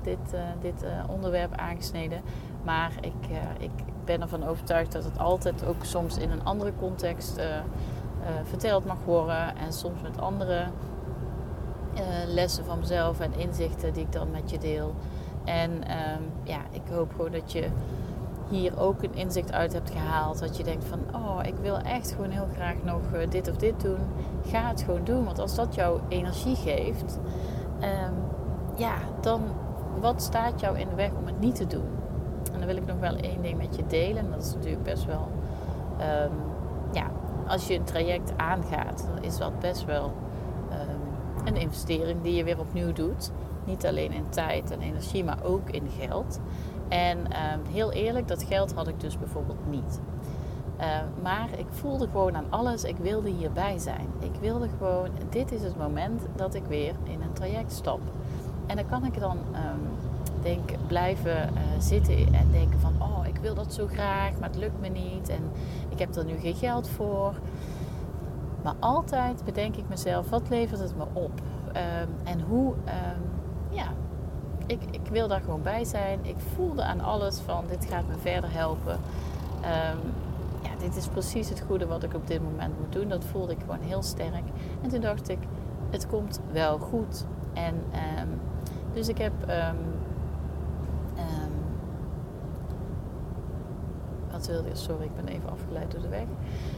dit, 0.01 0.35
dit 0.61 0.85
onderwerp 1.09 1.53
aangesneden. 1.55 2.21
Maar 2.63 2.91
ik, 3.01 3.29
ik 3.59 3.71
ben 4.07 4.21
ervan 4.21 4.47
overtuigd 4.47 4.91
dat 4.91 5.03
het 5.03 5.19
altijd 5.19 5.65
ook 5.65 5.83
soms 5.85 6.17
in 6.17 6.31
een 6.31 6.43
andere 6.43 6.71
context 6.79 7.39
verteld 8.43 8.85
mag 8.85 8.97
worden. 9.05 9.57
En 9.57 9.73
soms 9.73 10.01
met 10.01 10.21
andere 10.21 10.67
lessen 12.27 12.65
van 12.65 12.79
mezelf 12.79 13.19
en 13.19 13.33
inzichten 13.37 13.93
die 13.93 14.03
ik 14.03 14.11
dan 14.11 14.31
met 14.31 14.49
je 14.49 14.57
deel. 14.57 14.95
En 15.45 15.71
um, 15.71 16.31
ja, 16.43 16.59
ik 16.71 16.81
hoop 16.91 17.11
gewoon 17.11 17.31
dat 17.31 17.51
je 17.51 17.69
hier 18.49 18.79
ook 18.79 19.03
een 19.03 19.13
inzicht 19.13 19.51
uit 19.51 19.73
hebt 19.73 19.89
gehaald. 19.89 20.39
Dat 20.39 20.57
je 20.57 20.63
denkt 20.63 20.85
van, 20.85 20.99
oh, 21.15 21.39
ik 21.43 21.55
wil 21.61 21.77
echt 21.77 22.11
gewoon 22.11 22.29
heel 22.29 22.47
graag 22.53 22.75
nog 22.83 23.01
eh, 23.13 23.29
dit 23.29 23.49
of 23.49 23.55
dit 23.55 23.81
doen. 23.81 23.99
Ga 24.45 24.67
het 24.67 24.81
gewoon 24.81 25.03
doen. 25.03 25.25
Want 25.25 25.39
als 25.39 25.55
dat 25.55 25.75
jou 25.75 25.99
energie 26.07 26.55
geeft, 26.55 27.19
um, 27.81 28.13
ja, 28.75 28.95
dan 29.21 29.41
wat 29.99 30.21
staat 30.21 30.59
jou 30.59 30.77
in 30.79 30.89
de 30.89 30.95
weg 30.95 31.11
om 31.19 31.25
het 31.25 31.39
niet 31.39 31.55
te 31.55 31.67
doen? 31.67 31.96
En 32.57 32.65
dan 32.65 32.75
wil 32.75 32.83
ik 32.83 32.89
nog 32.89 32.99
wel 32.99 33.15
één 33.15 33.41
ding 33.41 33.57
met 33.57 33.75
je 33.75 33.87
delen. 33.87 34.17
En 34.17 34.31
dat 34.31 34.45
is 34.45 34.53
natuurlijk 34.53 34.83
best 34.83 35.05
wel, 35.05 35.27
um, 35.99 36.31
ja, 36.91 37.11
als 37.47 37.67
je 37.67 37.75
een 37.75 37.83
traject 37.83 38.33
aangaat, 38.37 39.07
dan 39.13 39.23
is 39.23 39.37
dat 39.37 39.59
best 39.59 39.85
wel 39.85 40.13
um, 40.71 41.45
een 41.45 41.55
investering 41.55 42.21
die 42.21 42.35
je 42.35 42.43
weer 42.43 42.59
opnieuw 42.59 42.93
doet. 42.93 43.31
Niet 43.65 43.85
alleen 43.85 44.11
in 44.11 44.29
tijd 44.29 44.71
en 44.71 44.81
energie, 44.81 45.23
maar 45.23 45.43
ook 45.43 45.69
in 45.69 45.89
geld. 45.99 46.39
En 46.87 47.31
ehm, 47.31 47.59
heel 47.71 47.91
eerlijk, 47.91 48.27
dat 48.27 48.43
geld 48.43 48.73
had 48.73 48.87
ik 48.87 48.99
dus 48.99 49.17
bijvoorbeeld 49.17 49.69
niet. 49.69 49.99
Ehm, 50.77 51.05
maar 51.21 51.49
ik 51.57 51.67
voelde 51.69 52.07
gewoon 52.07 52.35
aan 52.35 52.45
alles, 52.49 52.83
ik 52.83 52.97
wilde 52.97 53.29
hierbij 53.29 53.77
zijn. 53.77 54.07
Ik 54.19 54.35
wilde 54.39 54.67
gewoon, 54.77 55.09
dit 55.29 55.51
is 55.51 55.63
het 55.63 55.77
moment 55.77 56.21
dat 56.35 56.53
ik 56.53 56.63
weer 56.65 56.93
in 57.03 57.21
een 57.21 57.33
traject 57.33 57.71
stap. 57.71 57.99
En 58.65 58.75
dan 58.75 58.87
kan 58.87 59.05
ik 59.05 59.19
dan, 59.19 59.37
denk, 60.47 60.87
blijven 60.87 61.53
uh, 61.53 61.59
zitten 61.79 62.33
en 62.33 62.51
denken 62.51 62.79
van, 62.79 62.93
oh, 62.99 63.27
ik 63.27 63.37
wil 63.37 63.55
dat 63.55 63.73
zo 63.73 63.87
graag, 63.87 64.39
maar 64.39 64.49
het 64.49 64.57
lukt 64.57 64.79
me 64.79 64.87
niet. 64.87 65.29
En 65.29 65.51
ik 65.89 65.99
heb 65.99 66.15
er 66.15 66.25
nu 66.25 66.37
geen 66.37 66.55
geld 66.55 66.89
voor. 66.89 67.33
Maar 68.63 68.75
altijd 68.79 69.43
bedenk 69.45 69.75
ik 69.75 69.89
mezelf, 69.89 70.29
wat 70.29 70.49
levert 70.49 70.79
het 70.79 70.97
me 70.97 71.05
op? 71.13 71.31
en 72.23 72.41
hoe, 72.41 72.73
ja, 73.69 73.87
ik, 74.65 74.79
ik 74.91 75.07
wil 75.09 75.27
daar 75.27 75.41
gewoon 75.41 75.61
bij 75.61 75.83
zijn. 75.83 76.19
Ik 76.21 76.35
voelde 76.55 76.83
aan 76.83 77.01
alles 77.01 77.39
van 77.39 77.63
dit 77.67 77.85
gaat 77.85 78.07
me 78.07 78.17
verder 78.17 78.53
helpen. 78.53 78.93
Um, 78.93 79.99
ja, 80.61 80.69
dit 80.79 80.95
is 80.95 81.07
precies 81.07 81.49
het 81.49 81.63
goede 81.67 81.85
wat 81.85 82.03
ik 82.03 82.13
op 82.13 82.27
dit 82.27 82.41
moment 82.41 82.79
moet 82.79 82.93
doen. 82.93 83.09
Dat 83.09 83.25
voelde 83.25 83.51
ik 83.51 83.59
gewoon 83.59 83.81
heel 83.81 84.01
sterk. 84.03 84.43
En 84.81 84.89
toen 84.89 85.01
dacht 85.01 85.29
ik, 85.29 85.39
het 85.89 86.07
komt 86.07 86.39
wel 86.51 86.77
goed. 86.77 87.25
En 87.53 87.83
dus 88.93 89.07
ik 89.07 89.17
heb. 89.17 89.33
Sorry, 94.71 95.05
ik 95.05 95.15
ben 95.15 95.27
even 95.27 95.49
afgeleid 95.49 95.91
door 95.91 96.01
de 96.01 96.07
weg. 96.07 96.25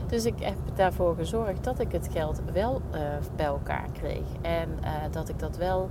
Dus 0.08 0.26
ik 0.26 0.40
heb 0.40 0.58
daarvoor 0.76 1.16
gezorgd 1.16 1.64
dat 1.64 1.80
ik 1.80 1.92
het 1.92 2.10
geld 2.12 2.42
wel 2.54 2.82
uh, 2.94 3.00
bij 3.36 3.46
elkaar 3.46 3.88
kreeg. 3.92 4.26
En 4.42 4.70
uh, 4.82 4.90
dat 5.12 5.30
ik 5.30 5.40
dat 5.40 5.58
wel 5.58 5.90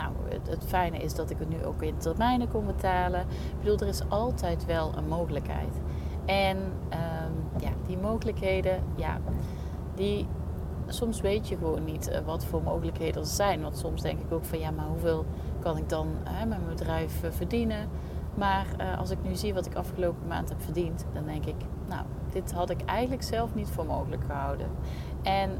nou, 0.00 0.12
het, 0.48 0.64
fijne 0.66 0.98
is 0.98 1.14
dat 1.14 1.30
ik 1.30 1.38
het 1.38 1.48
nu 1.48 1.64
ook 1.64 1.82
in 1.82 1.96
termijnen 1.96 2.48
kon 2.48 2.66
betalen. 2.66 3.20
Ik 3.20 3.58
bedoel, 3.58 3.78
er 3.78 3.86
is 3.86 4.08
altijd 4.08 4.66
wel 4.66 4.92
een 4.96 5.08
mogelijkheid. 5.08 5.80
En 6.24 6.56
um, 6.56 7.60
ja, 7.60 7.70
die 7.86 7.98
mogelijkheden, 7.98 8.82
ja, 8.96 9.20
die, 9.94 10.26
soms 10.86 11.20
weet 11.20 11.48
je 11.48 11.56
gewoon 11.56 11.84
niet 11.84 12.22
wat 12.24 12.44
voor 12.44 12.62
mogelijkheden 12.62 13.20
er 13.20 13.28
zijn. 13.28 13.62
Want 13.62 13.78
soms 13.78 14.02
denk 14.02 14.20
ik 14.20 14.32
ook 14.32 14.44
van, 14.44 14.58
ja, 14.58 14.70
maar 14.70 14.86
hoeveel 14.86 15.24
kan 15.60 15.76
ik 15.76 15.88
dan 15.88 16.08
uh, 16.24 16.38
met 16.38 16.48
mijn 16.48 16.68
bedrijf 16.68 17.22
verdienen? 17.30 17.88
Maar 18.40 18.66
als 18.98 19.10
ik 19.10 19.18
nu 19.22 19.34
zie 19.34 19.54
wat 19.54 19.66
ik 19.66 19.74
afgelopen 19.74 20.26
maand 20.26 20.48
heb 20.48 20.62
verdiend, 20.62 21.04
dan 21.12 21.24
denk 21.24 21.44
ik, 21.44 21.54
nou, 21.88 22.02
dit 22.32 22.52
had 22.52 22.70
ik 22.70 22.84
eigenlijk 22.84 23.22
zelf 23.22 23.54
niet 23.54 23.68
voor 23.68 23.86
mogelijk 23.86 24.22
gehouden. 24.26 24.66
En 25.22 25.50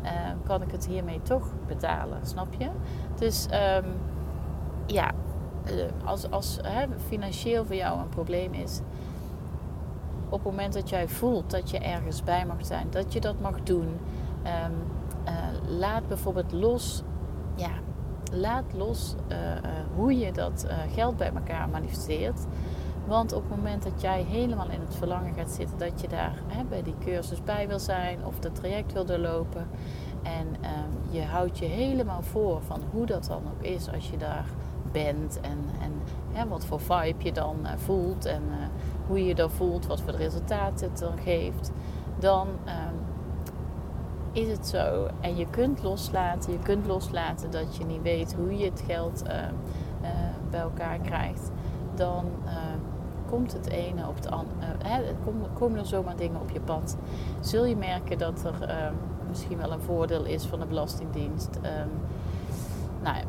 kan 0.45 0.63
ik 0.63 0.71
het 0.71 0.87
hiermee 0.87 1.23
toch 1.23 1.49
betalen, 1.67 2.27
snap 2.27 2.55
je? 2.59 2.69
Dus 3.19 3.47
um, 3.47 3.85
ja, 4.87 5.11
eh, 5.65 5.75
als, 6.05 6.31
als 6.31 6.59
hè, 6.63 6.87
financieel 7.07 7.65
voor 7.65 7.77
jou 7.77 8.01
een 8.01 8.09
probleem 8.09 8.53
is, 8.53 8.81
op 10.29 10.45
het 10.45 10.45
moment 10.45 10.73
dat 10.73 10.89
jij 10.89 11.09
voelt 11.09 11.51
dat 11.51 11.71
je 11.71 11.79
ergens 11.79 12.23
bij 12.23 12.47
mag 12.47 12.67
zijn, 12.67 12.87
dat 12.91 13.13
je 13.13 13.21
dat 13.21 13.41
mag 13.41 13.63
doen, 13.63 13.99
uh, 14.45 14.67
laat 15.79 16.09
bijvoorbeeld 16.09 16.53
los, 16.53 17.03
ja, 17.55 17.71
laat 18.33 18.65
los 18.75 19.15
hoe 19.97 20.19
je 20.19 20.33
dat 20.33 20.67
geld 20.95 21.17
bij 21.17 21.33
elkaar 21.35 21.69
manifesteert. 21.69 22.47
Want 23.11 23.33
op 23.33 23.43
het 23.43 23.57
moment 23.57 23.83
dat 23.83 24.00
jij 24.00 24.23
helemaal 24.23 24.71
in 24.71 24.81
het 24.81 24.95
verlangen 24.97 25.35
gaat 25.35 25.50
zitten, 25.50 25.79
dat 25.79 26.00
je 26.00 26.09
daar 26.09 26.43
hè, 26.47 26.64
bij 26.64 26.83
die 26.83 26.95
cursus 27.05 27.45
bij 27.45 27.69
wil 27.69 27.79
zijn 27.79 28.25
of 28.25 28.38
dat 28.38 28.55
traject 28.55 28.93
wil 28.93 29.05
doorlopen. 29.05 29.69
En 30.23 30.47
um, 30.47 31.12
je 31.12 31.23
houdt 31.23 31.59
je 31.59 31.64
helemaal 31.64 32.23
voor 32.23 32.62
van 32.62 32.83
hoe 32.90 33.07
dat 33.07 33.25
dan 33.25 33.43
ook 33.47 33.62
is 33.62 33.93
als 33.93 34.11
je 34.11 34.17
daar 34.17 34.45
bent 34.93 35.40
en, 35.40 35.59
en 35.81 35.93
hè, 36.33 36.49
wat 36.49 36.64
voor 36.64 36.81
vibe 36.81 37.25
je 37.25 37.33
dan 37.33 37.57
uh, 37.62 37.71
voelt 37.76 38.25
en 38.25 38.43
uh, 38.49 38.57
hoe 39.07 39.19
je 39.19 39.25
je 39.25 39.35
dan 39.35 39.50
voelt, 39.50 39.87
wat 39.87 40.00
voor 40.00 40.14
resultaten 40.14 40.90
het 40.90 40.99
dan 40.99 41.19
geeft, 41.19 41.73
dan 42.19 42.49
um, 42.49 42.99
is 44.33 44.49
het 44.49 44.67
zo. 44.67 45.09
En 45.21 45.37
je 45.37 45.47
kunt 45.50 45.83
loslaten, 45.83 46.52
je 46.52 46.59
kunt 46.59 46.87
loslaten 46.87 47.50
dat 47.50 47.76
je 47.76 47.85
niet 47.85 48.02
weet 48.02 48.35
hoe 48.35 48.59
je 48.59 48.64
het 48.64 48.83
geld 48.87 49.23
uh, 49.26 49.33
bij 50.50 50.61
elkaar 50.61 50.99
krijgt. 50.99 51.50
Dan 51.95 52.25
ehm, 52.47 52.80
komt 53.31 53.53
het 53.53 53.69
ene 53.69 54.07
op 54.09 54.15
het 54.15 54.31
andere, 54.31 55.15
komen 55.55 55.79
er 55.79 55.87
zomaar 55.87 56.17
dingen 56.17 56.41
op 56.41 56.51
je 56.51 56.61
pad. 56.61 56.97
Zul 57.41 57.65
je 57.65 57.77
merken 57.77 58.19
dat 58.19 58.45
er 58.45 58.69
ehm, 58.69 58.95
misschien 59.29 59.59
wel 59.59 59.73
een 59.73 59.81
voordeel 59.81 60.25
is 60.25 60.47
van 60.47 60.61
de 60.61 60.67
Belastingdienst. 60.67 61.59
nou 63.03 63.17
ja, 63.17 63.23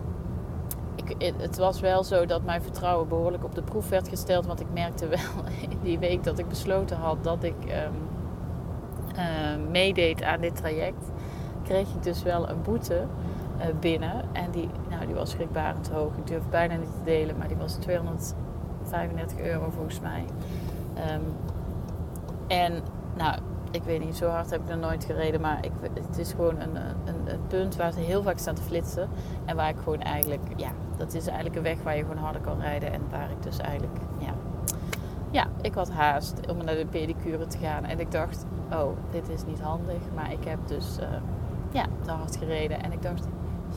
het 1.38 1.58
was 1.58 1.80
wel 1.80 2.04
zo 2.04 2.26
dat 2.26 2.44
mijn 2.44 2.62
vertrouwen 2.62 3.08
behoorlijk 3.08 3.44
op 3.44 3.56
de 3.56 3.62
proef 3.62 3.90
werd 3.90 4.08
gesteld. 4.08 4.46
Want 4.46 4.60
ik 4.60 4.68
merkte 4.74 5.08
wel 5.18 5.46
in 5.70 5.80
die 5.84 6.00
week 6.00 6.24
dat 6.24 6.40
ik 6.40 6.48
besloten 6.48 6.98
had 6.98 7.24
dat 7.24 7.44
ik 7.44 7.56
um, 7.64 8.10
uh, 9.16 9.70
meedeed 9.72 10.24
aan 10.24 10.42
dit 10.42 10.56
traject. 10.56 11.12
Kreeg 11.64 11.88
ik 11.94 12.04
dus 12.04 12.24
wel 12.24 12.50
een 12.50 12.62
boete 12.62 13.06
uh, 13.58 13.66
binnen. 13.80 14.24
En 14.32 14.52
die, 14.52 14.70
nou, 14.90 15.06
die 15.06 15.16
was 15.16 15.30
schrikbarend 15.30 15.90
hoog. 15.90 16.18
Ik 16.18 16.28
durf 16.28 16.44
bijna 16.50 16.76
niet 16.76 16.92
te 16.92 17.04
delen, 17.04 17.38
maar 17.38 17.48
die 17.48 17.58
was 17.58 17.78
235 18.92 19.40
euro 19.40 19.70
volgens 19.70 20.00
mij. 20.00 20.26
Um, 21.14 21.22
en 22.48 22.84
nou, 23.18 23.40
ik 23.72 23.84
weet 23.84 24.06
niet, 24.06 24.16
zo 24.16 24.28
hard 24.28 24.50
heb 24.50 24.62
ik 24.62 24.68
nog 24.68 24.80
nooit 24.80 25.06
gereden. 25.06 25.42
Maar 25.42 25.66
ik, 25.66 25.72
het 25.94 26.18
is 26.18 26.32
gewoon 26.32 26.60
een, 26.60 26.76
een, 26.76 27.16
een, 27.26 27.48
punt 27.48 27.76
waar 27.76 27.92
ze 27.92 28.00
heel 28.00 28.24
vaak 28.24 28.38
staan 28.38 28.56
te 28.56 28.62
flitsen. 28.62 29.10
En 29.46 29.56
waar 29.56 29.70
ik 29.70 29.78
gewoon 29.84 30.02
eigenlijk, 30.02 30.42
ja, 30.56 30.72
dat 30.98 31.14
is 31.14 31.26
eigenlijk 31.26 31.56
een 31.56 31.64
weg 31.64 31.84
waar 31.84 31.96
je 31.96 32.02
gewoon 32.02 32.18
harder 32.18 32.42
kan 32.42 32.60
rijden. 32.60 32.94
En 32.94 33.02
waar 33.10 33.32
ik 33.32 33.44
dus 33.44 33.58
eigenlijk, 33.58 33.98
ja, 34.18 34.34
ja 35.32 35.48
ik 35.62 35.74
had 35.74 35.92
haast 35.92 36.50
om 36.50 36.58
naar 36.58 36.76
de 36.76 36.86
pedicure 36.86 37.48
te 37.48 37.58
gaan. 37.58 37.86
En 37.86 38.00
ik 38.00 38.12
dacht, 38.12 38.46
oh, 38.72 38.98
dit 39.12 39.30
is 39.30 39.46
niet 39.46 39.62
handig. 39.62 40.02
Maar 40.16 40.32
ik 40.32 40.44
heb 40.44 40.60
dus, 40.68 40.98
uh, 41.00 41.08
ja, 41.72 41.86
te 42.02 42.12
hard 42.12 42.36
gereden. 42.36 42.84
En 42.84 42.92
ik 42.92 43.02
dacht, 43.02 43.28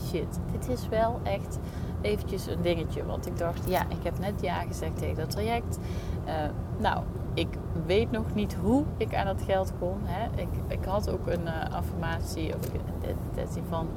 shit, 0.06 0.40
dit 0.52 0.68
is 0.68 0.88
wel 0.88 1.20
echt 1.22 1.58
eventjes 2.04 2.46
een 2.46 2.62
dingetje. 2.62 3.06
Want 3.06 3.26
ik 3.26 3.38
dacht, 3.38 3.68
ja, 3.68 3.82
ik 3.88 4.02
heb 4.02 4.18
net 4.18 4.40
ja 4.40 4.60
gezegd 4.60 4.98
tegen 4.98 5.16
dat 5.16 5.30
traject. 5.30 5.78
Uh, 6.26 6.32
nou, 6.78 7.02
ik 7.34 7.48
weet 7.86 8.10
nog 8.10 8.34
niet 8.34 8.54
hoe 8.54 8.84
ik 8.96 9.14
aan 9.14 9.26
dat 9.26 9.42
geld 9.42 9.72
kom. 9.78 9.98
Hè. 10.02 10.40
Ik, 10.40 10.48
ik 10.66 10.84
had 10.84 11.10
ook 11.10 11.26
een 11.26 11.42
uh, 11.44 11.74
affirmatie 11.74 12.54
of 12.54 12.70
een 13.36 13.64
van... 13.68 13.88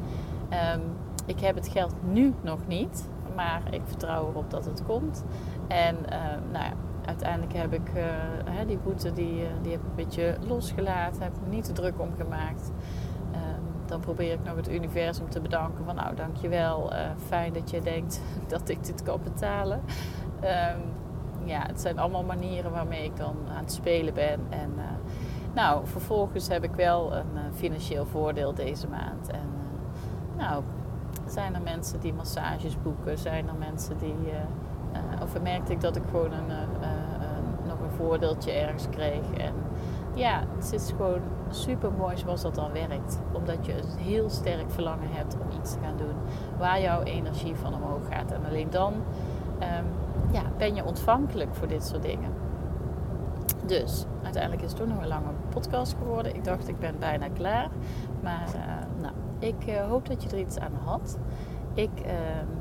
Um, 0.74 0.82
ik 1.26 1.40
heb 1.40 1.56
het 1.56 1.68
geld 1.68 1.94
nu 2.10 2.34
nog 2.42 2.60
niet, 2.68 3.08
maar 3.36 3.62
ik 3.70 3.82
vertrouw 3.86 4.30
erop 4.30 4.52
dat 4.52 4.66
het 4.66 4.84
komt. 4.86 5.24
En 5.68 5.96
uh, 5.96 6.12
nou 6.52 6.66
ja, 6.66 6.74
uiteindelijk 7.06 7.54
heb 7.54 7.74
ik 7.74 7.92
die 8.68 8.78
boete 8.78 9.14
die, 9.14 9.44
die 9.62 9.72
heb 9.72 9.82
ik 9.82 9.88
een 9.88 9.96
beetje 9.96 10.38
losgelaten. 10.48 11.24
Heb 11.24 11.34
ik 11.34 11.52
niet 11.52 11.64
te 11.64 11.72
druk 11.72 12.00
om 12.00 12.10
gemaakt. 12.18 12.72
Dan 13.88 14.00
probeer 14.00 14.34
ik 14.34 14.44
nog 14.44 14.56
het 14.56 14.70
universum 14.70 15.30
te 15.30 15.40
bedanken 15.40 15.86
van 15.86 15.96
nou 15.96 16.16
dankjewel. 16.16 16.94
Uh, 16.94 17.00
fijn 17.28 17.54
dat 17.54 17.70
je 17.70 17.82
denkt 17.82 18.22
dat 18.48 18.70
ik 18.70 18.86
dit 18.86 19.04
kan 19.04 19.20
betalen. 19.24 19.82
Um, 20.44 20.82
ja, 21.46 21.66
het 21.68 21.82
zijn 21.82 22.00
allemaal 22.00 22.24
manieren 22.24 22.72
waarmee 22.72 23.04
ik 23.04 23.18
dan 23.18 23.36
aan 23.50 23.64
het 23.64 23.72
spelen 23.72 24.14
ben. 24.14 24.40
En 24.50 24.74
uh, 24.78 24.84
nou, 25.54 25.88
vervolgens 25.88 26.48
heb 26.48 26.64
ik 26.64 26.76
wel 26.76 27.14
een 27.14 27.34
uh, 27.34 27.42
financieel 27.56 28.06
voordeel 28.06 28.54
deze 28.54 28.88
maand. 28.88 29.30
En 29.30 29.50
nou, 30.38 30.64
zijn 31.26 31.56
er 31.56 31.62
mensen 31.62 32.00
die 32.00 32.14
massages 32.14 32.82
boeken? 32.82 33.18
Zijn 33.18 33.48
er 33.48 33.56
mensen 33.56 33.98
die. 33.98 34.16
of 35.22 35.42
merkte 35.42 35.72
ik 35.72 35.82
dat 35.82 35.96
ik 35.96 36.04
gewoon 36.12 36.32
een, 36.32 36.52
nog 37.68 37.80
een 37.80 37.96
voordeeltje 37.98 38.52
ergens 38.52 38.90
kreeg? 38.90 39.32
En 39.38 39.54
ja, 40.18 40.44
het 40.56 40.74
is 40.74 40.90
gewoon 40.90 41.22
super 41.50 41.92
mooi 41.92 42.18
zoals 42.18 42.42
dat 42.42 42.56
dan 42.56 42.72
werkt. 42.72 43.20
Omdat 43.32 43.66
je 43.66 43.74
een 43.74 43.98
heel 43.98 44.30
sterk 44.30 44.72
verlangen 44.72 45.10
hebt 45.12 45.36
om 45.36 45.60
iets 45.60 45.74
te 45.74 45.80
gaan 45.80 45.98
doen 45.98 46.16
waar 46.58 46.82
jouw 46.82 47.02
energie 47.02 47.56
van 47.56 47.74
omhoog 47.74 48.08
gaat. 48.10 48.32
En 48.32 48.46
alleen 48.46 48.70
dan 48.70 48.94
ehm, 49.60 49.86
ja, 50.32 50.42
ben 50.58 50.76
je 50.76 50.86
ontvankelijk 50.86 51.56
voor 51.56 51.68
dit 51.68 51.86
soort 51.86 52.02
dingen. 52.02 52.32
Dus 53.66 54.06
uiteindelijk 54.24 54.64
is 54.64 54.70
het 54.70 54.80
toch 54.80 54.88
nog 54.90 55.02
een 55.02 55.08
lange 55.08 55.32
podcast 55.50 55.96
geworden. 55.98 56.36
Ik 56.36 56.44
dacht, 56.44 56.68
ik 56.68 56.80
ben 56.80 57.00
bijna 57.00 57.28
klaar. 57.30 57.70
Maar 58.22 58.48
uh, 58.56 59.02
nou, 59.02 59.14
ik 59.40 59.68
uh, 59.68 59.88
hoop 59.88 60.08
dat 60.08 60.24
je 60.24 60.30
er 60.30 60.40
iets 60.40 60.60
aan 60.60 60.74
had. 60.84 61.18
Ik, 61.74 61.90
uh, 62.06 62.12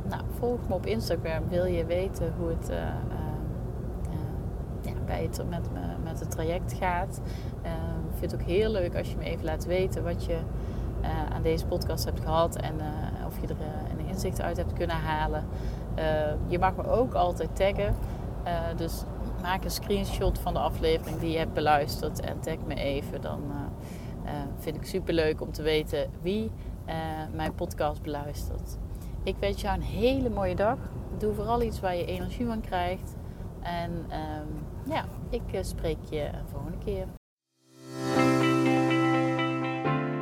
nou, 0.08 0.22
volg 0.38 0.68
me 0.68 0.74
op 0.74 0.86
Instagram. 0.86 1.48
Wil 1.48 1.64
je 1.64 1.84
weten 1.84 2.34
hoe 2.38 2.48
het 2.48 2.70
uh, 2.70 2.76
ja, 4.80 4.92
bij 5.06 5.22
het 5.22 5.44
met, 5.48 5.68
het 6.20 6.30
traject 6.30 6.72
gaat? 6.72 7.20
ik 8.12 8.22
vind 8.22 8.32
het 8.32 8.40
ook 8.40 8.46
heel 8.46 8.70
leuk 8.70 8.96
als 8.96 9.10
je 9.10 9.16
me 9.16 9.24
even 9.24 9.44
laat 9.44 9.64
weten 9.64 10.04
wat 10.04 10.24
je 10.24 10.38
aan 11.32 11.42
deze 11.42 11.66
podcast 11.66 12.04
hebt 12.04 12.20
gehad. 12.20 12.56
En 12.56 12.74
of 13.26 13.40
je 13.40 13.46
er 13.46 13.56
een 13.90 14.06
inzicht 14.06 14.40
uit 14.40 14.56
hebt 14.56 14.72
kunnen 14.72 14.96
halen. 14.96 15.44
je 16.46 16.58
mag 16.58 16.76
me 16.76 16.86
ook 16.86 17.14
altijd 17.14 17.56
taggen. 17.56 17.94
dus 18.76 19.04
maak 19.46 19.64
een 19.64 19.70
screenshot 19.70 20.38
van 20.38 20.52
de 20.52 20.58
aflevering 20.58 21.18
die 21.18 21.30
je 21.30 21.38
hebt 21.38 21.52
beluisterd 21.52 22.20
en 22.20 22.40
tag 22.40 22.56
me 22.66 22.74
even. 22.74 23.20
Dan 23.20 23.40
uh, 23.48 23.56
uh, 24.24 24.32
vind 24.58 24.76
ik 24.76 24.84
super 24.84 25.14
leuk 25.14 25.40
om 25.40 25.52
te 25.52 25.62
weten 25.62 26.10
wie 26.22 26.50
uh, 26.88 26.94
mijn 27.34 27.54
podcast 27.54 28.02
beluistert. 28.02 28.78
Ik 29.22 29.36
wens 29.40 29.60
jou 29.60 29.76
een 29.76 29.82
hele 29.82 30.30
mooie 30.30 30.54
dag. 30.54 30.78
Doe 31.18 31.34
vooral 31.34 31.62
iets 31.62 31.80
waar 31.80 31.96
je 31.96 32.04
energie 32.04 32.46
van 32.46 32.60
krijgt. 32.60 33.14
En 33.62 33.90
um, 33.90 34.92
ja, 34.92 35.04
ik 35.30 35.58
spreek 35.60 36.04
je 36.10 36.20
een 36.20 36.48
volgende 36.48 36.78
keer. 36.78 37.06